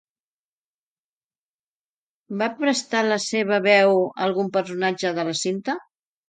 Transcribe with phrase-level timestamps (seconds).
[2.39, 5.79] Va prestar la seva veu algun personatge de la cinta?